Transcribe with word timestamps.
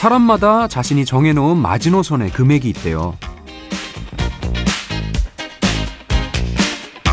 사람마다 0.00 0.66
자신이 0.66 1.04
정해놓은 1.04 1.58
마지노선의 1.58 2.30
금액이 2.30 2.70
있대요. 2.70 3.18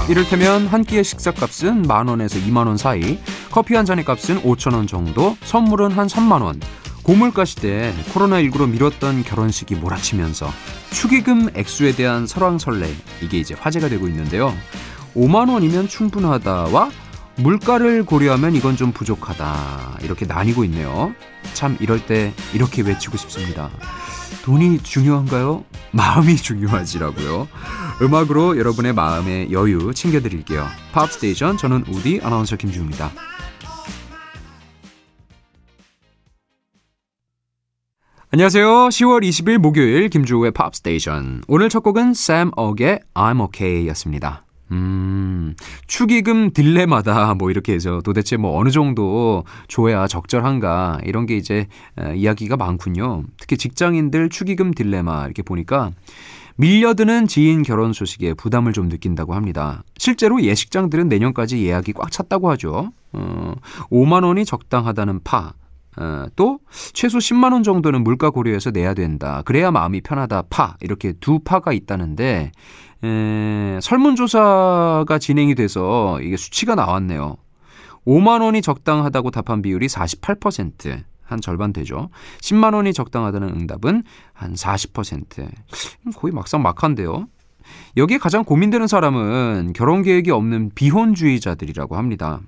이를테면 0.09 0.67
한 0.67 0.85
끼의 0.85 1.03
식사값은 1.03 1.81
만 1.81 2.07
원에서 2.07 2.39
2만 2.39 2.65
원 2.65 2.77
사이, 2.77 3.19
커피 3.51 3.75
한 3.75 3.83
잔의 3.83 4.05
값은 4.05 4.41
5천 4.41 4.73
원 4.73 4.87
정도, 4.87 5.35
선물은 5.41 5.91
한 5.91 6.07
3만 6.07 6.41
원. 6.41 6.61
고물가 7.03 7.43
시대 7.43 7.93
코로나19로 8.13 8.69
미뤘던 8.69 9.25
결혼식이 9.25 9.75
몰아치면서 9.75 10.49
축의금 10.91 11.49
액수에 11.57 11.93
대한 11.93 12.25
설왕설래 12.25 12.87
이게 13.21 13.37
이제 13.37 13.53
화제가 13.53 13.89
되고 13.89 14.07
있는데요. 14.07 14.53
5만 15.13 15.51
원이면 15.51 15.89
충분하다와 15.89 16.89
물가를 17.37 18.03
고려하면 18.03 18.55
이건 18.55 18.75
좀 18.75 18.91
부족하다 18.91 19.99
이렇게 20.01 20.25
나뉘고 20.25 20.63
있네요. 20.65 21.13
참 21.53 21.77
이럴 21.79 22.05
때 22.05 22.33
이렇게 22.53 22.81
외치고 22.81 23.17
싶습니다. 23.17 23.69
돈이 24.43 24.79
중요한가요? 24.79 25.63
마음이 25.91 26.35
중요하지라고요. 26.37 27.47
음악으로 28.01 28.57
여러분의 28.57 28.93
마음의 28.93 29.51
여유 29.51 29.93
챙겨드릴게요. 29.93 30.65
팝스테이션 30.93 31.57
저는 31.57 31.85
우디 31.87 32.21
아나운서 32.23 32.55
김주우입니다. 32.55 33.11
안녕하세요. 38.29 38.67
10월 38.67 39.23
20일 39.23 39.57
목요일 39.57 40.09
김주우의 40.09 40.51
팝스테이션. 40.51 41.43
오늘 41.47 41.69
첫 41.69 41.79
곡은 41.81 42.13
샘 42.13 42.51
옥의 42.55 42.99
I'm 43.13 43.41
OK 43.41 43.87
였습니다. 43.87 44.46
음, 44.71 45.55
축의금 45.87 46.51
딜레마다 46.51 47.35
뭐 47.35 47.49
이렇게 47.49 47.73
해서 47.73 48.01
도대체 48.03 48.37
뭐 48.37 48.59
어느 48.59 48.69
정도 48.69 49.43
줘야 49.67 50.07
적절한가 50.07 50.99
이런 51.05 51.25
게 51.25 51.37
이제 51.37 51.67
이야기가 52.15 52.57
많군요. 52.57 53.23
특히 53.39 53.57
직장인들 53.57 54.29
축의금 54.29 54.73
딜레마 54.73 55.25
이렇게 55.25 55.41
보니까 55.41 55.91
밀려드는 56.57 57.27
지인 57.27 57.61
결혼 57.61 57.93
소식에 57.93 58.33
부담을 58.33 58.73
좀 58.73 58.89
느낀다고 58.89 59.35
합니다. 59.35 59.83
실제로 59.97 60.41
예식장들은 60.41 61.07
내년까지 61.07 61.63
예약이 61.63 61.93
꽉 61.93 62.11
찼다고 62.11 62.49
하죠. 62.51 62.91
어, 63.13 63.53
5만 63.91 64.23
원이 64.23 64.43
적당하다는 64.43 65.21
파. 65.23 65.53
어, 65.99 66.25
또 66.35 66.59
최소 66.93 67.17
10만 67.17 67.53
원 67.53 67.63
정도는 67.63 68.03
물가 68.03 68.29
고려해서 68.29 68.71
내야 68.71 68.93
된다. 68.93 69.41
그래야 69.45 69.71
마음이 69.71 70.01
편하다. 70.01 70.43
파 70.49 70.75
이렇게 70.81 71.13
두 71.19 71.39
파가 71.39 71.73
있다는데 71.73 72.51
에, 73.03 73.79
설문조사가 73.81 75.19
진행이 75.19 75.55
돼서 75.55 76.19
이게 76.21 76.37
수치가 76.37 76.75
나왔네요. 76.75 77.37
5만 78.05 78.41
원이 78.41 78.61
적당하다고 78.61 79.31
답한 79.31 79.61
비율이 79.61 79.87
48%. 79.87 81.03
한 81.27 81.41
절반 81.41 81.73
되죠. 81.73 82.09
10만 82.41 82.73
원이 82.73 82.93
적당하다는 82.93 83.49
응답은 83.49 84.03
한 84.33 84.53
40%. 84.53 85.49
거의 86.15 86.33
막상 86.33 86.61
막한데요. 86.61 87.27
여기에 87.97 88.17
가장 88.17 88.45
고민되는 88.45 88.87
사람은 88.87 89.73
결혼 89.73 90.03
계획이 90.03 90.31
없는 90.31 90.71
비혼주의자들이라고 90.73 91.97
합니다. 91.97 92.39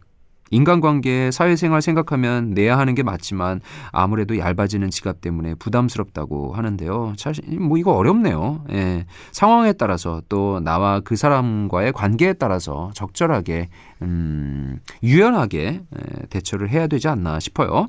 인간관계, 0.52 1.31
사회생활 1.31 1.81
생각하면 1.81 2.52
내야 2.52 2.78
하는 2.78 2.95
게 2.95 3.03
맞지만 3.03 3.61
아무래도 3.92 4.38
얇아지는 4.38 4.89
지갑 4.89 5.22
때문에 5.22 5.56
부담스럽다고 5.56 6.53
하는데요. 6.53 7.14
사실 7.17 7.44
뭐 7.59 7.78
이거 7.78 7.94
어렵네요. 7.94 8.64
예. 8.72 9.06
상황에 9.31 9.73
따라서 9.73 10.22
또 10.30 10.59
나와 10.59 11.00
그 11.00 11.16
사람과의 11.16 11.94
관계에 11.94 12.34
따라서 12.34 12.91
적절하게 12.94 13.69
음, 14.01 14.79
유연하게 15.03 15.59
예, 15.59 16.25
대처를 16.29 16.69
해야 16.69 16.88
되지 16.88 17.07
않나 17.07 17.40
싶어요. 17.40 17.88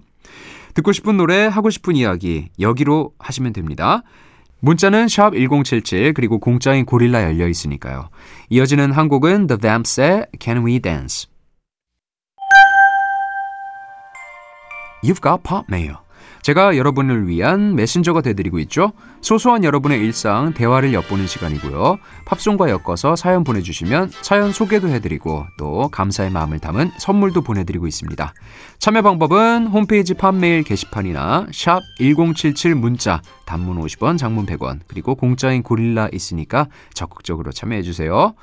듣고 0.74 0.92
싶은 0.92 1.16
노래, 1.16 1.46
하고 1.46 1.70
싶은 1.70 1.96
이야기 1.96 2.48
여기로 2.60 3.12
하시면 3.18 3.52
됩니다. 3.52 4.02
문자는 4.60 5.08
샵 5.08 5.34
1077 5.34 6.12
그리고 6.14 6.38
공짜인 6.38 6.84
고릴라 6.84 7.22
열려 7.22 7.48
있으니까요. 7.48 8.10
이어지는 8.50 8.92
한 8.92 9.08
곡은 9.08 9.46
The 9.46 9.58
Vamps의 9.58 10.26
Can 10.38 10.64
We 10.64 10.80
Dance 10.80 11.28
You've 15.02 15.22
got 15.22 15.42
pop 15.42 15.66
mail. 15.68 15.96
제가 16.42 16.76
여러분을 16.76 17.28
위한 17.28 17.74
메신저가 17.74 18.22
되드리고 18.22 18.58
있죠. 18.60 18.92
소소한 19.20 19.62
여러분의 19.62 20.00
일상, 20.00 20.54
대화를 20.54 20.94
엿보는 20.94 21.26
시간이고요. 21.26 21.98
팝송과 22.24 22.70
엮어서 22.70 23.14
사연 23.14 23.44
보내주시면 23.44 24.10
사연 24.22 24.52
소개도 24.52 24.88
해드리고 24.88 25.44
또 25.58 25.88
감사의 25.88 26.30
마음을 26.30 26.58
담은 26.58 26.92
선물도 26.98 27.42
보내드리고 27.42 27.86
있습니다. 27.86 28.32
참여 28.78 29.02
방법은 29.02 29.66
홈페이지 29.66 30.14
팝메일 30.14 30.62
게시판이나 30.62 31.48
샵 31.52 31.80
1077 31.98 32.74
문자, 32.74 33.20
단문 33.44 33.78
50원, 33.78 34.16
장문 34.16 34.46
100원, 34.46 34.80
그리고 34.86 35.14
공짜인 35.14 35.62
고릴라 35.62 36.08
있으니까 36.12 36.68
적극적으로 36.94 37.52
참여해주세요. 37.52 38.34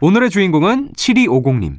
오늘의 0.00 0.30
주인공은 0.30 0.92
7250님. 0.96 1.78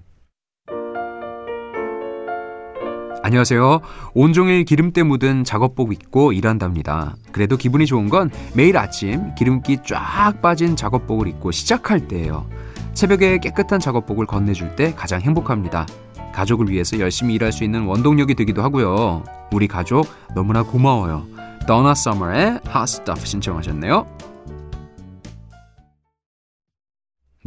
안녕하세요. 3.21 3.81
온종일 4.13 4.63
기름때 4.63 5.03
묻은 5.03 5.43
작업복 5.43 5.91
입고 5.91 6.31
일한답니다. 6.31 7.17
그래도 7.33 7.57
기분이 7.57 7.85
좋은 7.85 8.07
건 8.09 8.31
매일 8.53 8.77
아침 8.77 9.35
기름기 9.35 9.79
쫙 9.85 10.41
빠진 10.41 10.75
작업복을 10.77 11.27
입고 11.27 11.51
시작할 11.51 12.07
때예요. 12.07 12.47
새벽에 12.93 13.37
깨끗한 13.39 13.81
작업복을 13.81 14.25
건네줄 14.25 14.75
때 14.77 14.93
가장 14.95 15.21
행복합니다. 15.21 15.85
가족을 16.33 16.69
위해서 16.69 16.97
열심히 16.99 17.35
일할 17.35 17.51
수 17.51 17.65
있는 17.65 17.85
원동력이 17.85 18.35
되기도 18.35 18.63
하고요. 18.63 19.23
우리 19.51 19.67
가족 19.67 20.07
너무나 20.33 20.63
고마워요. 20.63 21.25
더나 21.67 21.95
서머의 21.95 22.61
Hot 22.67 22.83
Stuff 22.83 23.25
신청하셨네요. 23.25 24.05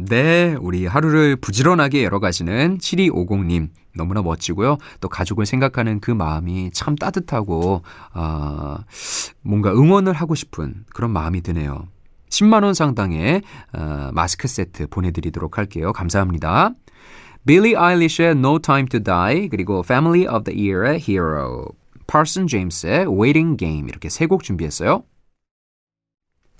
네, 0.09 0.55
우리 0.59 0.85
하루를 0.85 1.35
부지런하게 1.35 2.03
열어가시는 2.03 2.79
7250님. 2.79 3.69
너무나 3.95 4.21
멋지고요. 4.21 4.77
또 5.01 5.07
가족을 5.07 5.45
생각하는 5.45 5.99
그 5.99 6.09
마음이 6.11 6.71
참 6.71 6.95
따뜻하고, 6.95 7.83
아, 8.11 8.79
뭔가 9.41 9.71
응원을 9.71 10.13
하고 10.13 10.33
싶은 10.35 10.85
그런 10.93 11.11
마음이 11.11 11.41
드네요. 11.41 11.87
10만원 12.29 12.73
상당의 12.73 13.43
어, 13.73 14.09
마스크 14.13 14.47
세트 14.47 14.87
보내드리도록 14.87 15.59
할게요. 15.59 15.93
감사합니다. 15.93 16.71
빌리 17.45 17.77
아일리시의 17.77 18.31
No 18.31 18.57
Time 18.59 18.87
to 18.89 18.99
Die, 19.03 19.47
그리고 19.49 19.83
Family 19.85 20.25
of 20.27 20.43
the 20.43 20.59
Year의 20.59 20.99
Hero, 21.07 21.67
파슨 22.07 22.47
제임스의 22.47 23.05
Waiting 23.07 23.57
Game 23.57 23.87
이렇게 23.87 24.09
세 24.09 24.25
곡 24.25 24.43
준비했어요. 24.43 25.03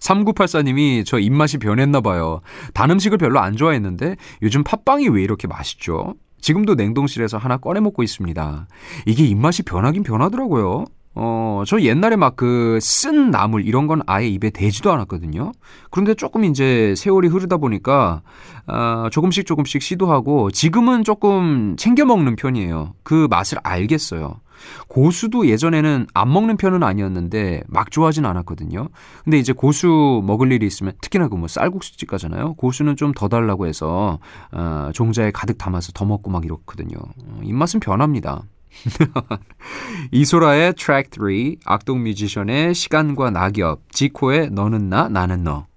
3984님이 0.03 1.06
저 1.06 1.19
입맛이 1.19 1.58
변했나 1.58 2.02
봐요. 2.02 2.41
단 2.74 2.91
음식을 2.91 3.18
별로 3.18 3.40
안 3.40 3.56
좋아했는데 3.56 4.16
요즘 4.41 4.64
팥빵이 4.64 5.08
왜 5.09 5.24
이렇게 5.24 5.47
맛있죠? 5.47 6.16
지금도 6.41 6.75
냉동실에서 6.75 7.38
하나 7.38 7.58
꺼내 7.58 7.80
먹고 7.80 8.03
있습니다. 8.03 8.68
이게 9.06 9.24
입맛이 9.24 9.64
변하긴 9.64 10.03
변하더라고요. 10.03 10.86
어, 11.16 11.64
저 11.68 11.80
옛날에 11.80 12.16
막 12.16 12.36
그 12.36 12.80
쓴 12.81 13.30
나물 13.30 13.66
이런 13.66 13.86
건 13.88 14.02
아예 14.08 14.28
입에 14.28 14.50
대지도 14.50 14.91
않았거든요. 14.91 15.52
그런데 15.91 16.16
조금 16.16 16.44
이제 16.44 16.96
세월이 16.97 17.28
흐르다 17.28 17.58
보니까 17.58 18.24
어, 18.68 19.08
조금씩 19.12 19.46
조금씩 19.46 19.81
시도하고 19.84 20.50
지금은 20.52 21.03
조금 21.03 21.75
챙겨 21.78 22.03
먹는 22.03 22.35
편이에요. 22.35 22.96
그 23.03 23.28
맛을 23.30 23.59
알겠어요. 23.64 24.40
고수도 24.88 25.47
예전에는 25.47 26.08
안 26.14 26.34
먹는 26.34 26.58
편은 26.58 26.84
아니었는데 26.84 27.64
막 27.67 27.91
좋아하진 27.91 28.26
않았거든요. 28.26 28.90
근데 29.23 29.38
이제 29.38 29.53
고수 29.53 30.22
먹을 30.26 30.52
일이 30.52 30.66
있으면 30.66 30.93
특히나 31.02 31.28
그 31.28 31.38
뭐 31.38 31.47
쌀국수집 31.47 32.09
가잖아요. 32.09 32.53
고수는 32.55 32.96
좀 32.96 33.14
더 33.16 33.28
달라고 33.28 33.67
해서 33.67 34.17
어, 34.52 34.90
종자에 34.93 35.32
가득 35.32 35.58
담아서 35.58 35.91
더 35.93 36.03
먹고 36.05 36.32
막 36.32 36.46
이렇거든요. 36.46 36.96
어, 36.97 37.40
입맛은 37.43 37.79
변합니다. 37.79 38.43
이소라의 40.11 40.73
트랙 40.76 41.09
3, 41.14 41.23
악동 41.66 42.03
뮤지션의 42.03 42.73
시간과 42.73 43.29
낙엽, 43.29 43.91
지코의 43.91 44.49
너는 44.52 44.90
나, 44.90 45.09
나는 45.09 45.43
너. 45.43 45.67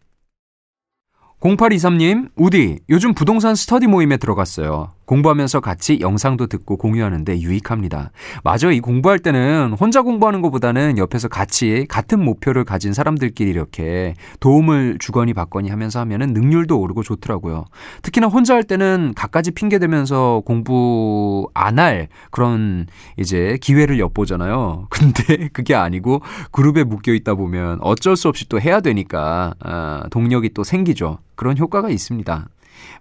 0823님, 1.41 2.31
우디, 2.37 2.81
요즘 2.89 3.13
부동산 3.15 3.55
스터디 3.55 3.87
모임에 3.87 4.17
들어갔어요. 4.17 4.93
공부하면서 5.07 5.61
같이 5.61 5.99
영상도 6.01 6.47
듣고 6.47 6.77
공유하는데 6.77 7.41
유익합니다. 7.41 8.11
맞아, 8.45 8.71
이 8.71 8.81
공부할 8.81 9.19
때는 9.21 9.75
혼자 9.79 10.03
공부하는 10.03 10.43
것보다는 10.43 10.99
옆에서 10.99 11.29
같이 11.29 11.87
같은 11.89 12.23
목표를 12.25 12.65
가진 12.65 12.93
사람들끼리 12.93 13.49
이렇게 13.51 14.15
도움을 14.41 14.99
주거니 14.99 15.33
받거니 15.35 15.71
하면서 15.71 16.01
하면은 16.01 16.33
능률도 16.33 16.79
오르고 16.79 17.03
좋더라고요. 17.03 17.65
특히나 18.03 18.27
혼자 18.27 18.55
할 18.55 18.65
때는 18.65 19.13
갖가지 19.15 19.53
핑계 19.53 19.79
대면서 19.79 20.43
공부 20.45 21.49
안 21.55 21.77
할 21.77 22.09
그런 22.31 22.87
이제 23.19 23.59
기회를 23.61 23.99
엿보잖아요. 23.99 24.87
근데 24.91 25.49
그게 25.53 25.75
아니고 25.75 26.23
그룹에 26.53 26.85
묶여 26.85 27.13
있다 27.13 27.35
보면 27.35 27.79
어쩔 27.83 28.17
수 28.17 28.29
없이 28.29 28.49
또 28.49 28.59
해야 28.61 28.81
되니까 28.81 29.55
아, 29.61 30.05
동력이 30.11 30.51
또 30.55 30.65
생기죠. 30.65 31.19
그런 31.35 31.59
효과가 31.59 31.91
있습니다. 31.91 32.49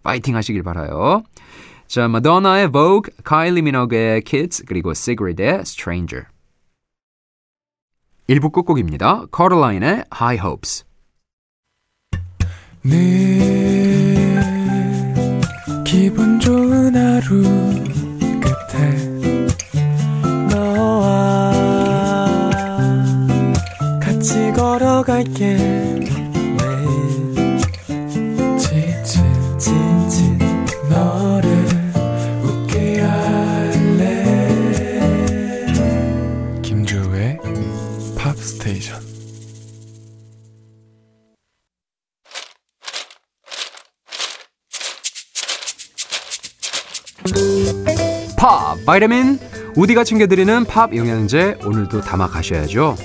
파이팅 0.03 0.35
하시길 0.35 0.63
바라요. 0.63 1.23
자, 1.87 2.07
마도나의 2.07 2.71
Vogue, 2.71 3.15
카일리 3.23 3.61
미노그의 3.61 4.21
Kids, 4.21 4.65
그리고 4.65 4.93
시그리드의 4.93 5.59
Stranger. 5.61 6.25
1부 8.27 8.51
끝곡입니다. 8.51 9.25
커럴라인의 9.31 10.05
High 10.13 10.43
Hopes. 10.43 10.83
늘 12.83 14.41
기분 15.83 16.39
좋은 16.39 16.95
하루 16.95 17.43
끝에 18.41 18.91
너와 20.49 21.51
같이 24.01 24.51
걸어갈게 24.53 26.04
팝 48.45 48.77
바이타민 48.85 49.39
우디가 49.75 50.03
챙겨드리는 50.03 50.65
팝 50.65 50.95
영양제 50.95 51.57
오늘도 51.65 52.01
담아 52.01 52.27
가셔야죠. 52.27 52.95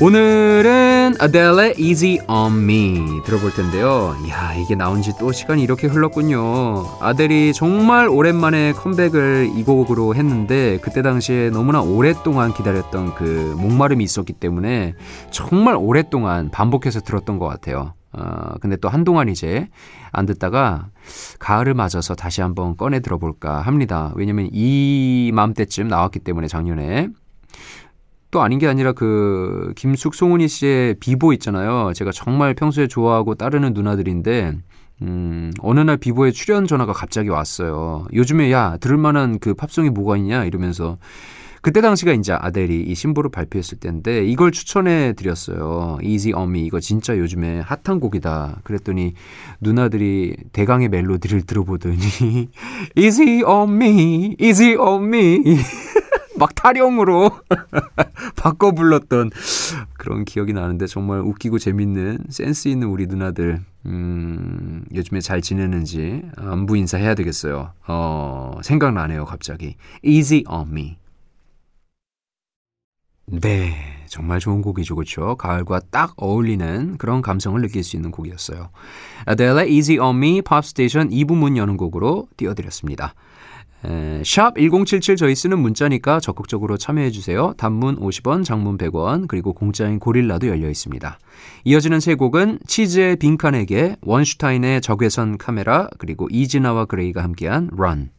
오늘은 0.00 1.14
아델의 1.20 1.74
Easy 1.78 2.18
on 2.26 2.64
Me 2.64 2.98
들어볼 3.24 3.52
텐데요. 3.52 4.16
이야 4.26 4.54
이게 4.54 4.74
나온 4.74 5.00
지 5.00 5.12
또 5.20 5.30
시간이 5.30 5.62
이렇게 5.62 5.86
흘렀군요. 5.86 6.84
아델이 6.98 7.52
정말 7.52 8.08
오랜만에 8.08 8.72
컴백을 8.72 9.52
이 9.54 9.62
곡으로 9.62 10.16
했는데 10.16 10.78
그때 10.82 11.00
당시에 11.00 11.50
너무나 11.50 11.80
오랫동안 11.80 12.52
기다렸던 12.52 13.14
그 13.14 13.54
목마름이 13.58 14.02
있었기 14.02 14.32
때문에 14.32 14.94
정말 15.30 15.76
오랫동안 15.76 16.50
반복해서 16.50 17.02
들었던 17.02 17.38
것 17.38 17.46
같아요. 17.46 17.94
어, 18.12 18.54
근데 18.60 18.76
또 18.76 18.88
한동안 18.88 19.28
이제 19.28 19.68
안 20.10 20.26
듣다가 20.26 20.88
가을을 21.38 21.74
맞아서 21.74 22.14
다시 22.14 22.42
한번 22.42 22.76
꺼내 22.76 23.00
들어볼까 23.00 23.60
합니다. 23.60 24.12
왜냐면 24.16 24.48
이 24.52 25.30
맘때쯤 25.34 25.88
나왔기 25.88 26.18
때문에 26.20 26.46
작년에 26.46 27.08
또 28.30 28.42
아닌 28.42 28.58
게 28.58 28.66
아니라 28.66 28.92
그 28.92 29.72
김숙 29.76 30.14
송은이 30.14 30.48
씨의 30.48 30.94
비보 31.00 31.32
있잖아요. 31.34 31.92
제가 31.94 32.10
정말 32.12 32.54
평소에 32.54 32.86
좋아하고 32.86 33.34
따르는 33.34 33.74
누나들인데 33.74 34.58
음, 35.02 35.50
어느 35.60 35.80
날 35.80 35.96
비보의 35.96 36.32
출연 36.32 36.66
전화가 36.66 36.92
갑자기 36.92 37.28
왔어요. 37.28 38.06
요즘에 38.12 38.52
야 38.52 38.76
들을 38.80 38.96
만한 38.96 39.38
그 39.38 39.54
팝송이 39.54 39.90
뭐가 39.90 40.16
있냐 40.16 40.44
이러면서 40.44 40.98
그때 41.62 41.80
당시가 41.80 42.12
이제 42.12 42.32
아델이 42.32 42.82
이 42.82 42.94
신보를 42.94 43.30
발표했을 43.30 43.78
때인데 43.78 44.26
이걸 44.26 44.50
추천해 44.50 45.12
드렸어요. 45.12 45.98
Easy 46.02 46.38
on 46.38 46.50
Me 46.50 46.66
이거 46.66 46.80
진짜 46.80 47.16
요즘에 47.16 47.60
핫한 47.60 48.00
곡이다. 48.00 48.60
그랬더니 48.64 49.14
누나들이 49.60 50.36
대강의 50.52 50.88
멜로디를 50.88 51.42
들어보더니 51.42 51.98
Easy 52.96 53.42
on 53.44 53.74
Me, 53.74 54.36
Easy 54.40 54.74
on 54.76 55.04
Me 55.04 55.38
막 56.36 56.52
타령으로 56.56 57.30
바꿔 58.34 58.72
불렀던 58.72 59.30
그런 59.92 60.24
기억이 60.24 60.52
나는데 60.52 60.86
정말 60.88 61.20
웃기고 61.20 61.60
재밌는 61.60 62.18
센스 62.28 62.66
있는 62.66 62.88
우리 62.88 63.06
누나들 63.06 63.60
음, 63.86 64.84
요즘에 64.92 65.20
잘 65.20 65.40
지내는지 65.40 66.22
안부 66.36 66.76
인사해야 66.76 67.14
되겠어요. 67.14 67.70
어, 67.86 68.58
생각나네요, 68.62 69.24
갑자기. 69.24 69.76
Easy 70.02 70.42
on 70.48 70.68
me. 70.72 71.01
네, 73.26 73.74
정말 74.08 74.40
좋은 74.40 74.62
곡이죠, 74.62 74.96
그렇죠? 74.96 75.36
가을과 75.36 75.80
딱 75.90 76.12
어울리는 76.16 76.96
그런 76.98 77.22
감성을 77.22 77.60
느낄 77.62 77.82
수 77.82 77.96
있는 77.96 78.10
곡이었어요. 78.10 78.70
아델의 79.26 79.72
Easy 79.72 79.98
on 79.98 80.16
Me 80.16 80.42
팝스테이션 80.42 81.10
2부 81.10 81.36
문 81.36 81.56
여는 81.56 81.76
곡으로 81.76 82.26
띄워드렸습니다. 82.36 83.14
샵1077 83.84 85.16
저희 85.16 85.34
쓰는 85.34 85.58
문자니까 85.58 86.20
적극적으로 86.20 86.76
참여해 86.76 87.10
주세요. 87.10 87.52
단문 87.56 87.98
50원, 87.98 88.44
장문 88.44 88.78
100원, 88.78 89.26
그리고 89.26 89.52
공짜인 89.52 89.98
고릴라도 89.98 90.46
열려 90.46 90.68
있습니다. 90.68 91.18
이어지는 91.64 91.98
세 91.98 92.14
곡은 92.14 92.60
치즈의 92.66 93.16
빈칸에게, 93.16 93.96
원슈타인의 94.02 94.82
적외선 94.82 95.36
카메라, 95.36 95.88
그리고 95.98 96.28
이진아와 96.30 96.84
그레이가 96.84 97.24
함께한 97.24 97.70
Run. 97.76 98.10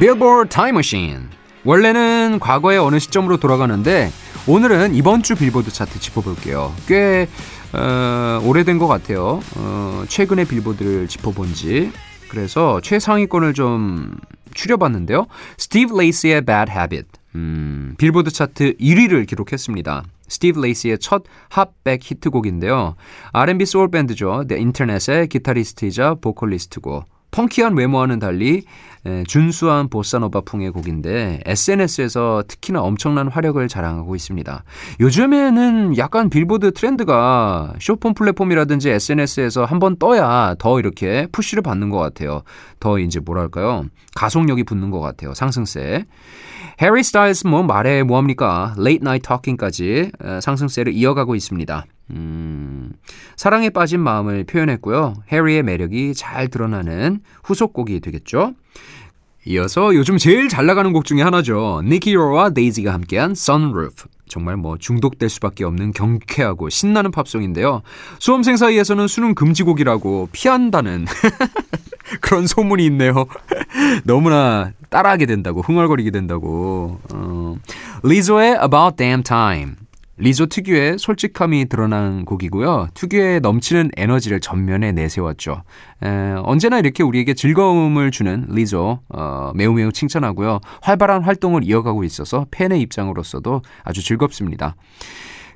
빌보드 0.00 0.48
타임머신 0.48 1.28
원래는 1.62 2.38
과거의 2.40 2.78
어느 2.78 2.98
시점으로 2.98 3.36
돌아가는데 3.36 4.10
오늘은 4.48 4.94
이번 4.94 5.22
주 5.22 5.36
빌보드 5.36 5.70
차트 5.70 6.00
짚어볼게요. 6.00 6.74
꽤 6.86 7.28
어, 7.74 8.40
오래된 8.42 8.78
것 8.78 8.86
같아요. 8.86 9.40
어, 9.56 10.04
최근의 10.08 10.46
빌보드를 10.46 11.06
짚어본 11.06 11.52
지 11.52 11.92
그래서 12.30 12.80
최상위권을 12.80 13.52
좀 13.52 14.16
추려봤는데요. 14.54 15.26
스티브 15.58 15.94
레이시의 15.98 16.46
Bad 16.46 16.72
Habit 16.72 17.08
음, 17.34 17.94
빌보드 17.98 18.30
차트 18.30 18.78
1위를 18.78 19.26
기록했습니다. 19.26 20.04
스티브 20.28 20.60
레이시의 20.60 20.98
첫 20.98 21.24
Hot 21.50 21.71
백 21.71 22.00
히트곡인데요. 22.02 22.94
R&B 23.32 23.66
소울 23.66 23.90
밴드죠. 23.90 24.44
The 24.48 24.62
Internet의 24.62 25.28
기타리스트이자 25.28 26.14
보컬리스트고 26.22 27.04
펑키한 27.30 27.76
외모와는 27.76 28.18
달리 28.18 28.62
준수한 29.26 29.88
보사노바 29.88 30.42
풍의 30.42 30.72
곡인데 30.72 31.40
SNS에서 31.46 32.42
특히나 32.46 32.82
엄청난 32.82 33.28
화력을 33.28 33.66
자랑하고 33.66 34.14
있습니다. 34.14 34.62
요즘에는 35.00 35.96
약간 35.96 36.28
빌보드 36.28 36.72
트렌드가 36.72 37.72
쇼폰 37.80 38.12
플랫폼이라든지 38.12 38.90
SNS에서 38.90 39.64
한번 39.64 39.96
떠야 39.96 40.56
더 40.58 40.78
이렇게 40.78 41.26
푸시를 41.32 41.62
받는 41.62 41.88
것 41.88 41.98
같아요. 41.98 42.42
더 42.78 42.98
이제 42.98 43.20
뭐랄까요? 43.20 43.86
가속력이 44.14 44.64
붙는 44.64 44.90
것 44.90 45.00
같아요. 45.00 45.32
상승세. 45.32 46.04
해리 46.82 47.02
스타일스 47.02 47.46
뭐 47.46 47.62
말해 47.62 48.02
뭐합니까? 48.02 48.74
Late 48.78 49.00
Night 49.02 49.26
Talking까지 49.26 50.12
상승세를 50.42 50.92
이어가고 50.92 51.34
있습니다. 51.34 51.86
음, 52.10 52.92
사랑에 53.36 53.70
빠진 53.70 54.00
마음을 54.00 54.44
표현했고요. 54.44 55.14
해리의 55.32 55.62
매력이 55.62 56.14
잘 56.14 56.48
드러나는 56.48 57.20
후속곡이 57.44 58.00
되겠죠. 58.00 58.54
이어서 59.46 59.94
요즘 59.94 60.18
제일 60.18 60.48
잘 60.48 60.66
나가는 60.66 60.92
곡 60.92 61.04
중에 61.04 61.22
하나죠. 61.22 61.82
니키로와 61.84 62.50
데이지가 62.50 62.92
함께한 62.92 63.32
Sunroof. 63.32 64.04
정말 64.28 64.56
뭐 64.56 64.78
중독될 64.78 65.28
수밖에 65.28 65.64
없는 65.64 65.92
경쾌하고 65.92 66.68
신나는 66.68 67.10
팝송인데요. 67.10 67.82
수험생 68.20 68.56
사이에서는 68.56 69.08
수능 69.08 69.34
금지곡이라고 69.34 70.28
피한다는 70.30 71.06
그런 72.20 72.46
소문이 72.46 72.84
있네요. 72.86 73.26
너무나 74.04 74.72
따라하게 74.88 75.26
된다고, 75.26 75.62
흥얼거리게 75.62 76.10
된다고. 76.10 77.00
어, 77.12 77.56
리조의 78.02 78.58
About 78.62 78.96
Damn 78.96 79.22
Time. 79.22 79.74
리조 80.20 80.46
특유의 80.46 80.98
솔직함이 80.98 81.66
드러난 81.70 82.26
곡이고요. 82.26 82.88
특유의 82.92 83.40
넘치는 83.40 83.90
에너지를 83.96 84.40
전면에 84.40 84.92
내세웠죠. 84.92 85.62
에, 86.02 86.34
언제나 86.44 86.78
이렇게 86.78 87.02
우리에게 87.02 87.32
즐거움을 87.32 88.10
주는 88.10 88.46
리조 88.50 89.00
어, 89.08 89.52
매우 89.54 89.72
매우 89.72 89.90
칭찬하고요. 89.90 90.60
활발한 90.82 91.22
활동을 91.22 91.64
이어가고 91.64 92.04
있어서 92.04 92.46
팬의 92.50 92.82
입장으로서도 92.82 93.62
아주 93.82 94.02
즐겁습니다. 94.04 94.76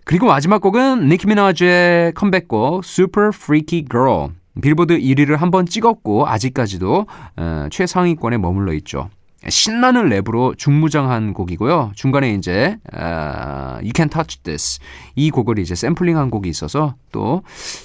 그리고 0.06 0.26
마지막 0.26 0.60
곡은 0.62 1.08
니키 1.08 1.26
미나즈의 1.26 2.12
컴백곡 2.14 2.84
Super 2.84 3.30
Freaky 3.34 3.84
Girl. 3.90 4.30
빌보드 4.62 4.98
1위를 4.98 5.36
한번 5.36 5.66
찍었고 5.66 6.26
아직까지도 6.26 7.06
어, 7.36 7.66
최상위권에 7.70 8.38
머물러 8.38 8.72
있죠. 8.74 9.10
신나는 9.48 10.08
랩으로 10.08 10.56
중무장한 10.56 11.34
곡이고요. 11.34 11.92
중간에 11.94 12.32
이제 12.34 12.78
uh, 12.94 13.78
You 13.80 13.92
Can 13.94 14.08
Touch 14.08 14.42
This 14.42 14.80
이 15.14 15.30
곡을 15.30 15.58
이제 15.58 15.74
샘플링한 15.74 16.30
곡이 16.30 16.48
있어서 16.48 16.94
또 17.12 17.42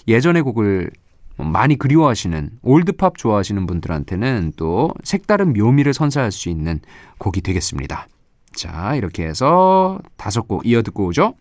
예전의 0.07 0.43
곡을 0.43 0.91
많이 1.37 1.77
그리워하시는 1.77 2.49
올드팝 2.61 3.17
좋아하시는 3.17 3.65
분들한테는 3.65 4.53
또 4.57 4.91
색다른 5.03 5.53
묘미를 5.53 5.93
선사할 5.93 6.31
수 6.31 6.49
있는 6.49 6.79
곡이 7.17 7.41
되겠습니다. 7.41 8.07
자, 8.53 8.95
이렇게 8.95 9.25
해서 9.25 9.99
다섯 10.17 10.47
곡 10.47 10.65
이어 10.65 10.81
듣고 10.81 11.05
오죠. 11.07 11.35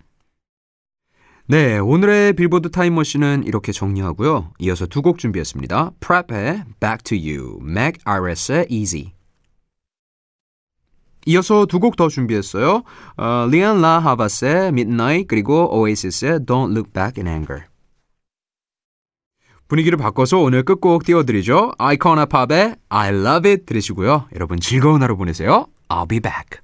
네, 1.46 1.78
오늘의 1.78 2.34
빌보드 2.34 2.70
타임머신은 2.70 3.44
이렇게 3.44 3.72
정리하고요. 3.72 4.52
이어서 4.58 4.86
두 4.86 5.00
곡 5.00 5.18
준비했습니다. 5.18 5.92
Prep의 5.98 6.64
Back 6.78 6.98
to 7.04 7.16
You, 7.16 7.58
Mac 7.62 7.98
Iris의 8.04 8.66
Easy. 8.68 9.17
이어서 11.26 11.66
두 11.66 11.78
곡 11.80 11.96
더 11.96 12.08
준비했어요. 12.08 12.82
어, 13.16 13.48
리안 13.50 13.80
라 13.80 13.98
하바스의 13.98 14.68
Midnight 14.68 15.26
그리고 15.28 15.68
오에시스의 15.78 16.40
Don't 16.40 16.70
Look 16.72 16.92
Back 16.92 17.22
in 17.22 17.26
Anger. 17.26 17.64
분위기를 19.68 19.98
바꿔서 19.98 20.38
오늘 20.38 20.62
끝곡 20.62 21.04
띄워드리죠. 21.04 21.72
아이코나 21.78 22.24
팝의 22.26 22.76
I 22.88 23.08
Love 23.10 23.50
It 23.50 23.66
들으시고요. 23.66 24.28
여러분 24.34 24.58
즐거운 24.60 25.02
하루 25.02 25.16
보내세요. 25.16 25.66
I'll 25.88 26.08
be 26.08 26.20
back. 26.20 26.60